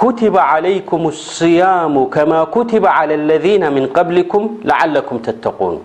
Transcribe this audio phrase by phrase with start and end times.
[0.00, 1.04] ኩትባ عለይኩም
[1.36, 5.76] ስያሙ ከማ ኩትባ ى ለذና ምን ቀብሊኩም ላዓለኩም ተተقን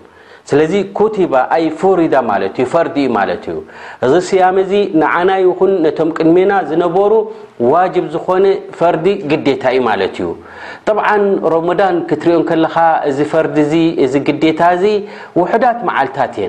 [0.50, 3.58] ስለዚ ኩትባ ኣይ ፈሪዳ ማለት ዩ ፈርዲ ዩ ማለት እዩ
[4.06, 4.72] እዚ ስያም እዚ
[5.02, 7.12] ንዓናይ ኹን ነቶም ቅድሜና ዝነበሩ
[7.72, 8.44] ዋጅብ ዝኾነ
[8.80, 10.28] ፈርዲ ግዴታ እዩ ማለት እዩ
[10.88, 11.06] ጠብዓ
[11.54, 12.76] ሮሞዳን ክትሪኦ ከለካ
[13.10, 13.58] እዚ ፈርዲ
[14.06, 14.86] እዚ ግዴታ ዚ
[15.40, 16.48] ውሕዳት መዓልታት የ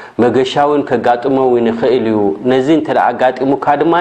[0.23, 2.17] መገሻውን ከጋጥመው ይኽእል እዩ
[2.51, 3.95] ነዚ እንተ ኣጋጢሙካ ድማ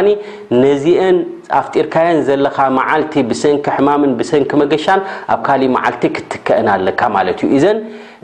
[0.64, 1.16] ነዚአን
[1.60, 5.00] ኣፍጢርካዮን ዘለካ መዓልቲ ብሰንኪ ሕማምን ብሰንኪ መገሻን
[5.34, 7.78] ኣብ ካሊእ መዓልቲ ክትከአን ኣለካ ማለት እዩ እዘን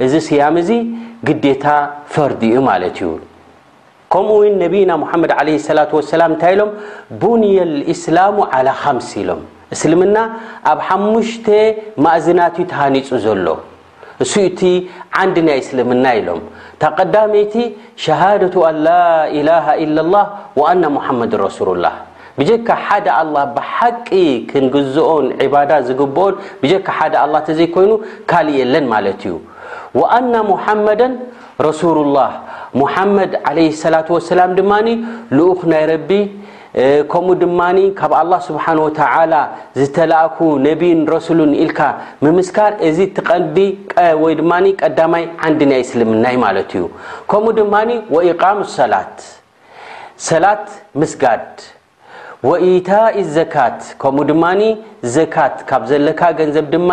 [0.06, 0.70] እዚ ስያም እዚ
[1.28, 1.66] ግዴታ
[2.14, 3.10] ፈርዲ ኡ ማለት እዩ
[4.14, 6.70] ከምኡ ውን ነቢና ሙሓመድ ዓለ ሰላት ወሰላም እንታይ ኢሎም
[7.22, 7.56] ቡንየ
[7.94, 9.40] እስላሙ ዓላ ካምሲ ኢሎም
[9.74, 10.16] እስልምና
[10.72, 11.46] ኣብ ሓሙሽተ
[12.04, 13.46] ማእዝናትዩ ተሃኒፁ ዘሎ
[14.24, 14.68] እሱ ቲ
[15.22, 16.40] ዓንዲ ናይ ስልምና ሎም
[16.82, 17.54] ተቐዳመይቲ
[18.04, 18.86] ሸሃደة ኣላ
[19.38, 20.26] إላه إ لላه
[20.82, 21.94] ና ሙሓመድ ረሱሉلላه
[22.48, 24.08] ጀካ ሓደ ه ብሓቂ
[24.50, 25.26] ክንግዝኦን
[25.70, 26.34] ዳ ዝግብኦን
[26.88, 27.16] ካ ደ
[27.58, 27.92] ዘይኮይኑ
[28.30, 29.34] ካልእ የለን ማለት እዩ
[30.16, 31.00] ኣና ሙሓመዳ
[31.68, 32.30] ረሱلላه
[32.80, 33.58] ሙመድ عለ
[33.94, 34.72] ላة وሰላ ድማ
[35.38, 35.92] ልኡ ናይ ረ
[37.12, 37.60] ከምኡ ድማ
[37.98, 38.12] ካብ
[38.46, 38.64] ስብሓ
[38.96, 39.00] ተ
[39.80, 41.78] ዝተላኣኩ ነቢን ረሱሉ ኢልካ
[42.24, 44.40] ምምስካር እዚ ትቀዲወይድ
[44.82, 46.84] ቀዳማይ ዓንዲ ናይ ስልምናይ ማለት እዩ
[47.30, 47.74] ከምኡ ድማ
[48.32, 49.16] ኢቃሚ ሰላት
[50.28, 50.66] ሰላት
[51.00, 51.44] ምስጋድ
[52.48, 54.44] ወኢታኢ ዘካት ከ ድማ
[55.16, 56.90] ዘካት ካብ ዘለካ ገንዘብ ድማ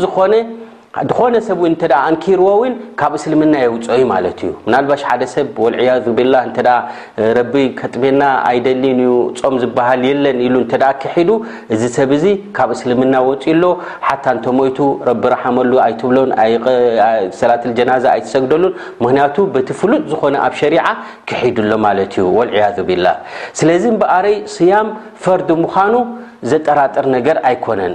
[0.04, 0.08] ላ
[1.08, 2.62] ዝኾነ ሰብ ተ እንኪርዎ ው
[3.00, 9.54] ካብ እስልምና የውፅዩ ማለት እዩ ምናልባሽ ሓደ ሰብ ልያ ቢላ እ ረቢ ከጥሜና ኣይደሊንዩ ፆም
[9.62, 11.30] ዝበሃል የለን ኢሉ ተ ክሒዱ
[11.76, 12.24] እዚ ሰብ እዙ
[12.56, 13.64] ካብ እስልምና ወፂ ሎ
[14.08, 14.78] ሓታ እንተ ሞይቱ
[15.10, 16.32] ረቢ ራሓመሉ ኣይትብሎን
[17.42, 18.74] ሰላትጀናዛ ኣይትሰግደሉን
[19.04, 20.84] ምክንያቱ በቲ ፍሉጥ ዝኮነ ኣብ ሸሪዓ
[21.28, 23.16] ክሒድሎ ማለት እዩ ልያ ብላህ
[23.60, 24.90] ስለዚ በኣረይ ስያም
[25.24, 25.94] ፈርዲ ምዃኑ
[26.50, 27.94] ዘጠራጠር ነገር ኣይኮነን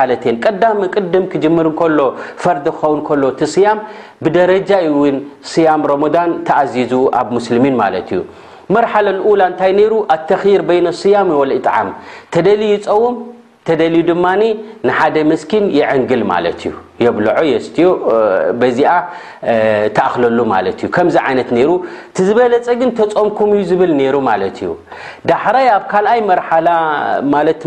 [0.45, 1.99] ቀዳሚ ቅድም ክጅምር ከሎ
[2.43, 3.79] ፈርዲ ክኸውን ከሎ ቲ ስያም
[4.25, 4.71] ብደረጃ
[5.01, 5.17] ውን
[5.53, 8.21] ስያም ረሞዳን ተኣዚዙ ኣብ ሙስልሚን ማለት እዩ
[8.75, 11.89] መርሓለ ልኡላ እንታይ ነይሩ ኣተኽር በይነ ስያም ወል ጣዓም
[12.35, 13.15] ተደሊ ይፀውም
[13.69, 14.25] ተደሊዩ ድማ
[14.87, 16.73] ንሓደ መስኪን ይዕንግል ማለት እዩ
[17.05, 17.87] የብልዖ የስትዮ
[18.61, 18.91] በዚኣ
[19.97, 21.71] ተኣክለሉ ማለት እዩ ከምዚ ዓይነት ሩ
[22.11, 24.71] እቲ ዝበለፀ ግን ተፀምኩም እዩ ዝብል ነይሩ ማለት እዩ
[25.31, 26.67] ዳሕራይ ኣብ ካልኣይ መርሓላ
[27.35, 27.61] ማለት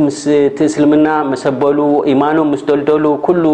[0.59, 1.79] ቲእስልምና መሰበሉ
[2.15, 3.45] ኢማኖም ምስ ደልደሉ ኩሉ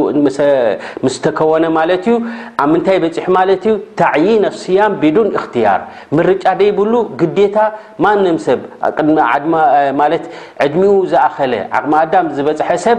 [1.06, 2.17] ምስ ተከወነ ማለት እዩ
[2.65, 5.81] ኣብ ምንታይ በፂሑ ማለት እዩ ታዕይን ኣፍስያን ቢዱን እክትያር
[6.19, 6.93] ምርጫ ደይብሉ
[7.23, 7.56] ግዴታ
[8.06, 8.61] ማንም ሰብ
[10.03, 10.25] ማለት
[10.65, 12.99] ዕድሚኡ ዝኣኸለ ዓቕሚኣዳም ዝበፅሐ ሰብ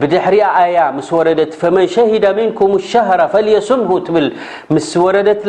[0.00, 3.80] ብድሕሪያ ኣያ ስ ወረደት መን ሸሂዳ ሚንኩም ሻራ ፈየስም
[4.90, 5.42] ስ ወረደት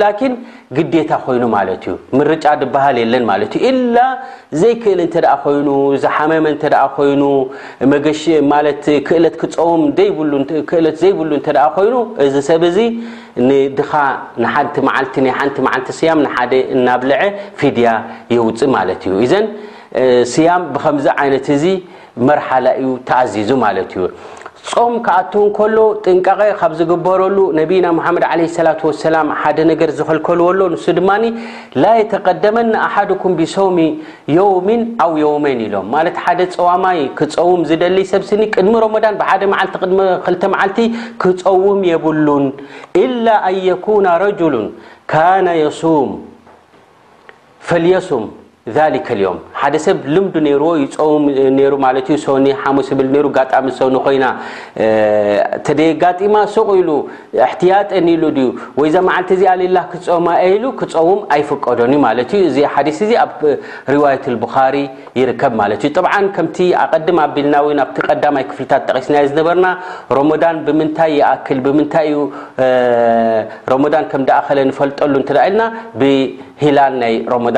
[0.77, 3.23] ግዴታ ኮይኑ ማ ዩ ርጫ በሃል ለን
[3.97, 4.05] ላ
[4.61, 5.01] ዘይክእል
[5.45, 5.67] ኮይኑ
[6.03, 6.45] ዝሓመመ
[7.11, 7.23] ይኑ
[9.07, 9.83] ክ ክፀውም
[11.03, 11.31] ዘይብሉ
[11.87, 11.97] ይኑ
[12.27, 12.63] እዚ ሰብ
[13.79, 16.13] ድ ሓንቲ ዓቲንቲ ዓልቲ ያ
[16.77, 17.19] እናብልዐ
[17.59, 17.89] ፊድያ
[18.35, 18.85] የውፅ ማ
[19.17, 19.35] ዩ ዘ
[20.47, 20.51] ያ
[20.99, 21.65] ብዚ
[22.29, 24.07] መርሓላ እዩ ተኣዙ ማት ዩ
[24.71, 28.71] ጾም ክኣትዉ ከሎ ጥንቃቐይ ካብ ዝግበረሉ ነቢና ሓመድ ለ ላ
[29.03, 31.09] ሰላ ሓደ ነገር ዝኸልከልዎሎ ንሱ ድማ
[31.81, 33.77] ላ የተቀደመኒ ኣሓድኩም ብሰም
[34.37, 40.79] ዮውሚን ኣው ዮውሜን ኢሎም ማለት ሓደ ፀዋማይ ክፀውም ዝደሊ ሰብስኒ ቅድሚ ሮሞዳን ብሓደ መዓልቲድሚ2 መዓልቲ
[41.23, 42.45] ክፀውም የብሉን
[43.05, 44.67] ኢላ ኣን የኩነ ረጅሉን
[45.13, 46.11] ካነ የሱም
[47.69, 48.23] ፈልየሱም
[48.77, 48.85] ሰ
[50.15, 50.17] ል
[50.61, 50.97] ውኒ
[51.55, 51.87] ሚኒጋማ
[52.19, 52.95] ኢሉ
[57.59, 57.61] ጥ
[58.07, 58.19] ሉ
[58.93, 58.95] ዛ
[59.41, 59.43] ዚ
[59.75, 60.27] ላ ክፀማ
[60.79, 61.79] ክፀውም ይፈቀዶ
[63.23, 63.39] ኣብ
[64.03, 64.25] ዋት
[65.21, 65.53] ይከብ
[66.17, 67.59] ኣልና
[68.41, 68.71] ይ ፍት
[69.05, 69.65] ስናዝበና
[71.47, 71.79] ብታይ
[74.77, 74.97] ፈጠ
[77.37, 77.57] ብላ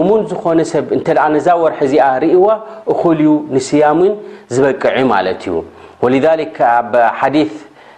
[0.00, 2.44] እሙን ዝኾነ ሰብ እተ ነዛ ወርሒ እዚኣ ርእዎ
[2.92, 3.20] እኮሉ
[3.54, 4.12] ንስያሙን
[4.54, 5.54] ዝበቅዐ ማለት እዩ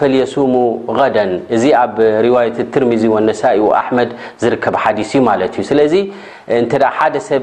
[0.00, 0.52] فليسوሙ
[0.98, 1.16] غዳ
[1.56, 1.94] እዚ ኣብ
[2.26, 3.42] رዋيት ትርሚዝ ወነሳ
[3.80, 4.10] ኣحመድ
[4.42, 5.94] ዝርከብ ሓዲስ ዩ ማት ዩ ስለዚ
[6.98, 7.42] ሓደ ሰብ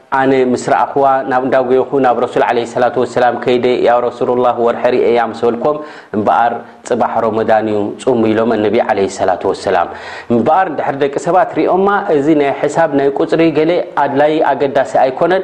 [0.19, 5.39] ኣነ ምስራኣኹዋ ናብ እንዳጎይኹ ናብ ረሱል ዓለ ላት ወሰላም ከይደ ያ ረሱልላህ ወርሒ ርእያ ምሰ
[5.47, 5.77] በልኮም
[6.15, 6.53] እምበኣር
[6.87, 9.89] ፅባሕ ሮመዳን እዩ ፅሙ ኢሎም ኣነቢ ዓለ ሰላት ወሰላም
[10.33, 11.87] እምበኣር ድሕሪ ደቂ ሰባት ርኦማ
[12.17, 13.71] እዚ ናይ ሕሳብ ናይ ቁፅሪ ገሌ
[14.03, 15.43] ኣድላይ ኣገዳሲ ኣይኮነን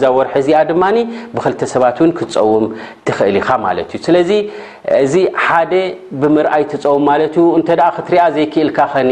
[0.25, 0.83] ርሒ እዚ ድማ
[1.35, 2.65] ብክልተ ሰባት ክፀውም
[3.07, 4.31] ትኽእል ኢኻ ማት እዩ ስለዚ
[5.03, 5.13] እዚ
[5.45, 5.73] ሓደ
[6.21, 9.11] ብምርኣይ ትፀውም ማለት እዩ እተ ክትሪኣ ዘይክእልካ ኸኒ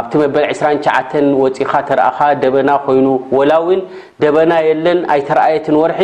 [0.00, 3.06] ኣብቲ መበል 29 ወፂካ ተርእኻ ደበና ኮይኑ
[3.38, 3.80] ወላዊን
[4.22, 6.00] ደበና የለን ኣይተረኣየትን ወርሒ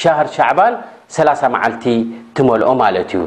[0.00, 0.74] ሻሃር ሻዕባን
[1.18, 1.84] 30 መዓልቲ
[2.36, 3.22] ትመልኦ ማለት እዩ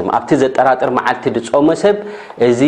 [0.17, 1.97] ኣብቲ ዘጠራጥር መዓልቲ ዝፆመ ሰብ
[2.47, 2.61] እዚ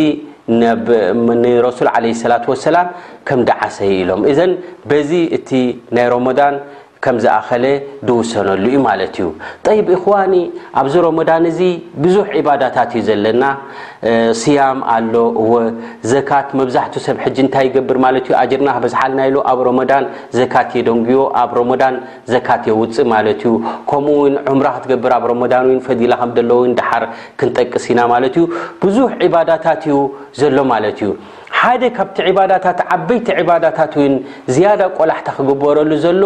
[1.42, 2.88] ንረሱል ዓለ ሰላት ወሰላም
[3.28, 4.52] ከም ዳዓሰይ ኢሎም እዘን
[4.90, 5.50] በዚ እቲ
[5.96, 6.54] ናይ ሮመዳን
[7.04, 7.64] ከም ዝኣኸለ
[8.08, 9.26] ድውሰነሉ ዩ ማለት እዩ
[9.66, 10.34] ጠይብ እኸዋኒ
[10.80, 11.58] ኣብዚ ሮሞዳን እዙ
[12.04, 13.42] ብዙሕ ዒባዳታት እዩ ዘለና
[14.42, 15.14] ስያም ኣሎ
[15.52, 20.04] ወዘካት መብዛሕት ሰብ ሕጂ እንታይ ይገብር ማለት ዩ ኣጀርና በዝሓለናኢሉ ኣብ ሮሞዳን
[20.38, 21.94] ዘካት የደንጉዮ ኣብ ሮሞዳን
[22.34, 23.54] ዘካት የውፅእ ማለት እዩ
[23.92, 27.04] ከምኡውን ዑምራ ክትገብር ኣብ ሮሞዳን ፈዲላ ከም ዘለው ድሓር
[27.40, 28.44] ክንጠቅስ ኢና ማለት እዩ
[28.84, 29.96] ብዙሕ ዒባዳታት እዩ
[30.42, 31.10] ዘሎ ማለት እዩ
[31.64, 33.78] حد كبت عبادت عبيت عبادت
[34.54, 35.90] زياد قلحت قبرل
[36.20, 36.24] ل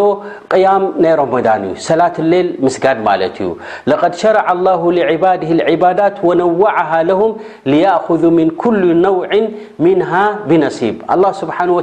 [0.53, 2.85] قيام ي رمضان سلاة الليل مسد
[3.37, 3.39] ت
[3.91, 7.31] لقد شرع الله لعباده العبادات ونوعها لهم
[7.73, 9.31] ليأخذوا من كل نوع
[9.87, 11.83] منها بنصيب لله سبانه و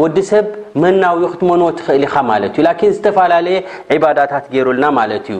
[0.00, 0.46] ወዲ ሰብ
[0.82, 3.56] መናዊ ክትመኖ ትኽእል ኢኻ ማለት ዩ ላን ዝተፈላለየ
[3.94, 5.38] ዒባዳታት ገሩልና ማለት እዩ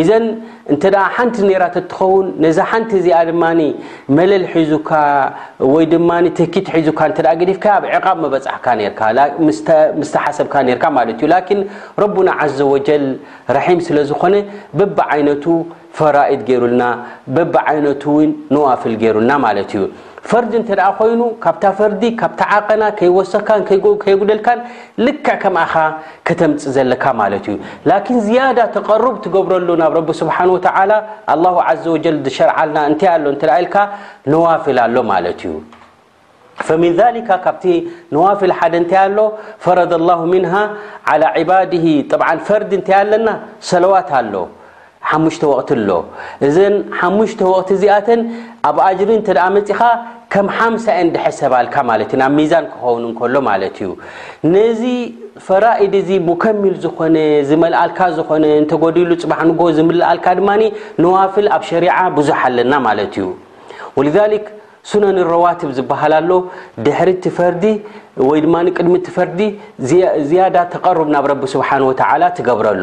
[0.00, 0.24] እዘን
[0.72, 0.82] እንተ
[1.16, 3.42] ሓንቲ ኔራት ትኸውን ነዛ ሓንቲ እዚኣ ድማ
[4.16, 4.90] መለል ሒዙካ
[5.74, 7.00] ወይ ድማ ትኪት ሒዙካ
[7.42, 11.12] ግዲፍካ ኣብ ዕቃብ መበፅሕካምስተሓሰብካ ርካ ማ ዩ
[11.58, 11.60] ን
[12.04, 12.28] ረቡና
[12.58, 13.04] ዘ ወጀል
[13.58, 14.34] ራሒም ስለዝኮነ
[14.80, 15.44] በብ ዓይነቱ
[15.96, 16.82] ፈራኢድ ገይሩልና
[17.36, 18.04] በቢ ዓይነቱ
[18.56, 19.82] ነዋፍል ገይሩልና ማለት እዩ
[20.30, 23.48] ፈርዲ እተ ኮይኑ ካብታ ፈርዲ ካብታዓቀና ከይወሰክካ
[24.04, 24.60] ከይጉደልካን
[25.06, 25.56] ልክ ከም
[26.28, 27.54] ከተምፅ ዘለካ ማት እዩ
[28.14, 30.24] ን ዝያዳ ተቀርብ ትገብረሉ ናብ ስ
[31.84, 32.86] ዘ ሸርልና
[33.42, 33.68] ታ ል
[34.34, 35.42] ነዋፍል ኣሎ ማ እዩ
[37.16, 37.64] ን ካቲ
[38.14, 39.18] ነዋፍ ሓደ ታይ ኣሎ
[39.66, 39.92] ፈረዳ
[41.52, 41.72] ባድ
[42.48, 43.28] ፈርዲ እንታይ ለና
[43.72, 44.32] ሰዋት ኣሎ
[45.20, 46.02] ሎእ
[46.56, 47.28] ሽ
[47.82, 48.20] ዚኣተን
[48.68, 49.80] ኣብ ኣጅሪን ተ መፅኻ
[50.32, 50.46] ከም
[50.84, 51.76] ሓንድሰባልካ
[52.20, 53.36] ናብ ሚዛን ክኸንሎ
[53.86, 53.90] ዩ
[54.54, 54.82] ነዚ
[55.46, 55.94] ፈራኢድ
[56.30, 57.16] ሙከሚል ዝኮነ
[57.50, 60.50] ዝልኣልካ ዝኮነ ተዲሉ ፅንጎ ዝልካ ድማ
[61.04, 61.86] ነዋፍል ኣብ ሸሪ
[62.18, 62.72] ብዙሓ ኣለና
[63.04, 64.42] እዩ
[64.90, 66.30] ሱነን ረዋትብ ዝበሃሎ
[66.86, 67.64] ድሕሪ ፈርዲ
[68.28, 68.44] ወድ
[68.76, 69.40] ቅድሚ ፈርዲ
[70.30, 71.68] ዝያዳ ተቀርብ ናብ ስሓ
[72.38, 72.82] ትገብረሉ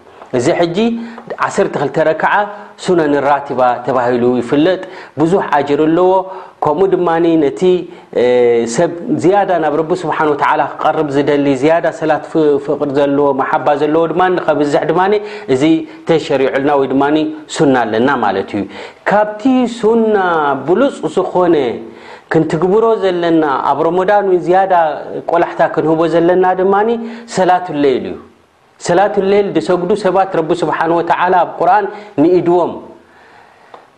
[0.37, 0.77] እዚ ሕጂ
[1.45, 2.31] 12 ረክዓ
[2.83, 4.79] ሱነ ንራቲባ ተባሂሉ ይፍለጥ
[5.19, 6.11] ብዙሕ ኣጅር ኣለዎ
[6.63, 7.61] ከምኡ ድማ ነቲ
[8.75, 8.91] ሰብ
[9.23, 10.17] ዝያዳ ናብ ረ ስብሓ
[10.83, 12.23] ክርብ ዝደሊ ዝያዳ ሰላት
[12.67, 15.01] ፍቅሪ ዘለዎ ማሓባ ዘለዎ ድማ ከብዝ ድማ
[15.55, 15.63] እዚ
[16.09, 17.03] ተሸሪዑልና ወይ ድማ
[17.57, 18.63] ሱና ኣለና ማለት ዩ
[19.11, 19.41] ካብቲ
[19.81, 20.15] ሱና
[20.67, 21.55] ብሉፅ ዝኮነ
[22.33, 24.73] ክንትግብሮ ዘለና ኣብ ሮሞዳን ወ ዝያዳ
[25.31, 26.75] ቆላሕታ ክንህቦ ዘለና ድማ
[27.37, 28.17] ሰላት ለየል እዩ
[28.87, 31.85] ሰلة الሌل دሰጉዱ ሰባት ረب سبሓنه وتعلى ኣብ قርን
[32.21, 32.71] نኢድዎም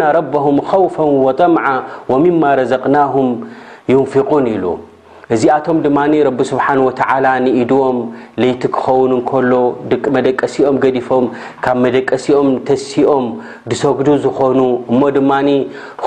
[0.00, 1.66] ና ረም ከውፈ ወጠምዓ
[2.12, 3.16] ወሚማ ረዘቅናም
[3.92, 4.64] ዩንፊቁን ኢሉ
[5.34, 7.98] እዚኣቶም ድማ ረቢ ስብሓን ወተዓላ ንኢድዎም
[8.42, 9.52] ለይቲ ክኸውን እከሎ
[9.90, 11.24] ድቂ መደቀሲኦም ገዲፎም
[11.64, 13.26] ካብ መደቀሲኦም ተሲኦም
[13.70, 14.60] ድሰጉዱ ዝኾኑ
[14.92, 15.32] እሞ ድማ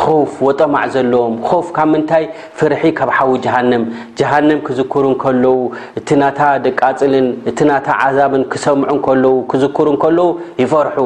[0.01, 2.25] ኸውፍ ወጠማዕ ዘለዎም ውፍ ካብ ምንታይ
[2.59, 3.83] ፍርሒ ካብ ሓዊ ጃሃንም
[4.21, 5.55] ጃሃንም ክዝክሩ ከለዉ
[6.01, 10.29] እቲ ናታ ደቃፅልን እቲናታ ዓዛብን ክሰምዑ ከለው ክዝክሩ እከለዉ
[10.63, 10.99] ይፈርሑ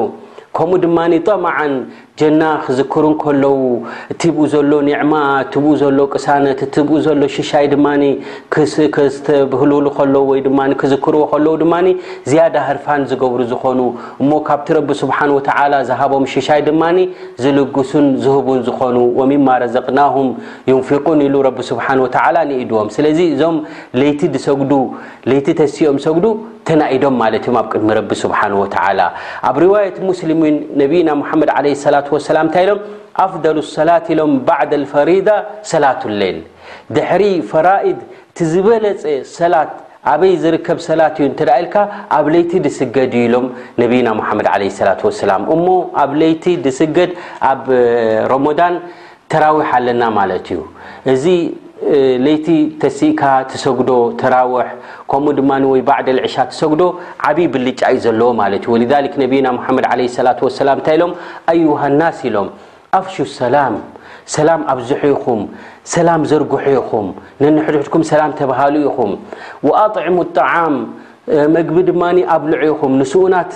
[0.58, 1.56] ከምኡ ድማ ጠምዓ
[2.20, 3.54] ጀና ክዝክሩ ከለዉ
[4.36, 5.14] ብኡ ሎ ኒዕማ
[5.58, 5.64] እብ
[5.96, 6.60] ሎ ቅሳነት
[7.20, 9.72] ሎ ሽሻይ ተብህሉ
[10.80, 11.20] ክዝርዎ
[12.38, 13.80] ያዳ ህርፋን ዝገብሩ ዝኾኑ
[14.30, 14.68] ሞ ካቲ
[15.90, 16.82] ዝቦም ሽሻይ ድማ
[17.42, 18.96] ዝልሱን ዝህቡን ዝኾኑ
[19.50, 20.00] ማዘቅና
[20.72, 21.26] ዩንን
[22.00, 22.04] ሉ
[22.64, 23.42] ኢድዎም እዞ
[25.46, 26.26] ቲ ቲ ሲኦም ጉ
[26.68, 27.16] ተናኢዶም
[27.62, 27.88] ኣብ ቅድሚ
[32.68, 32.72] ሎ
[33.24, 35.28] ኣፍضሉ ሰላት ኢሎም ባዓድ ፈሪዳ
[35.72, 36.38] ሰላة ሌል
[36.96, 37.22] ድሕሪ
[37.52, 37.98] ፈራኢድ
[38.38, 39.02] ቲ ዝበለፀ
[39.38, 39.70] ሰላት
[40.12, 41.26] ኣበይ ዝርከብ ሰላት እዩ
[41.60, 41.76] ኢልካ
[42.16, 43.46] ኣብ ለይቲ ድስገድ ኢሎም
[43.82, 44.56] ነብና ሓመድ ع
[44.88, 45.66] ላة ሰላ እሞ
[46.02, 47.10] ኣብ ለይቲ ድስገድ
[47.50, 47.62] ኣብ
[48.34, 48.74] ሮሞዳን
[49.32, 50.60] ተራዊሓ ኣለና ማለት እዩ
[52.24, 52.46] ለይቲ
[52.82, 54.68] ተሲእካ ተሰግዶ ተራውሕ
[55.10, 56.82] ከምኡ ድማ ወይ ባዕደ ልዕሻ ተሰጉዶ
[57.28, 61.12] ዓብዪ ብልጫ እዩ ዘለዎ ማለት እዩ ወልሊክ ነቢይና ሙሓመድ ለ ላ ወሰላም እንታይ ኢሎም
[61.52, 62.48] ኣዩሃ ናስ ኢሎም
[63.00, 63.74] ኣፍሹ ሰላም
[64.36, 65.42] ሰላም ኣብዙሑ ኢኹም
[65.94, 67.06] ሰላም ዘርጉሑ ኢኹም
[67.42, 69.12] ነንሕድሕድኩም ሰላም ተባሃሉ ኢኹም
[69.84, 70.74] ኣطዕሙ ጣዓም
[71.56, 72.02] መግቢ ድማ
[72.36, 73.50] ኣብልዑ ኢኹም ንስኡናት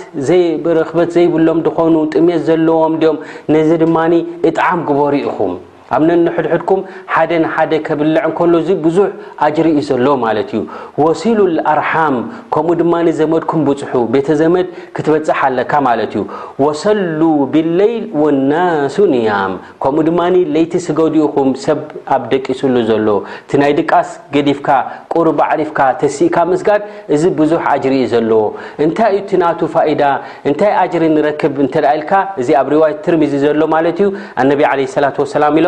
[0.80, 3.18] ረክበት ዘይብሎም ድኮኑ ጥሜት ዘለዎም ድኦም
[3.56, 4.12] ነዚ ድማኒ
[4.50, 5.52] እጣዓም ጉበሩ ኢኹም
[5.96, 6.81] ኣብነንሕድሕድኩም
[7.12, 9.07] ሓደ ን ሓደ ከብልዕ እንከሎ እዚ ብዙሕ
[9.46, 10.61] ኣጅሪ ዩ ዘሎ ማለት እዩ
[11.05, 12.16] ወሲሉ ልኣርሓም
[12.55, 16.22] ከምኡ ድማ ዘመድኩም ብፅሑ ቤተ ዘመድ ክትበፅሓ ኣለካ ማለት እዩ
[16.64, 17.20] ወሰሉ
[17.55, 19.53] ብለይል ወናሱ ንያም
[19.85, 21.81] ከምኡ ድማኒ ለይቲ ስገዲኡኹም ሰብ
[22.16, 23.09] ኣብ ደቂሱሉ ዘሎ
[23.50, 24.68] ቲ ናይ ድቃስ ገዲፍካ
[25.14, 26.83] ቁርብ ዓሪፍካ ተሲእካ ምስጋድ
[27.16, 28.44] እዚ ብዙሕ ኣጅር ዩ ዘለዎ
[28.85, 30.03] እንታይ ዩ እቲ ናቱ ፋኢዳ
[30.50, 34.09] እንታይ ኣጅሪ ንረክብ እንተደ ኢልካ እዚ ኣብ ሪዋይት ትርሚዚ ዘሎ ማለት እዩ
[34.50, 35.66] ነ ለ ላ ወሰላም ኢሎ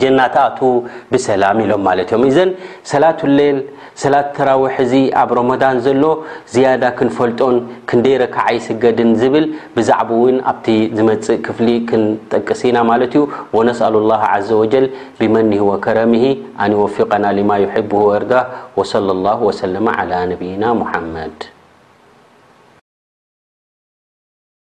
[0.00, 0.40] ጀኣ
[1.12, 1.64] ብሰላ ሎ
[2.36, 2.40] ዘ
[2.92, 3.58] ሰላة ሌል
[4.02, 5.30] ሰት ተራዊ ዚ ኣብ
[5.74, 6.02] ን ዘሎ
[6.54, 7.56] ዝያዳ ክንፈልጦን
[7.90, 9.46] ክንደረካዓ ይስገድን ዝብል
[9.76, 10.64] ብዛع ው ኣብ
[10.96, 11.58] ዝፅእ ክፍ
[11.90, 13.24] ክንጠቅስ ና ዩ
[13.78, 14.20] سأ الله
[14.60, 14.62] و
[15.28, 16.14] ብመه وከረሚ
[16.94, 17.24] فقና
[21.40, 21.44] ድ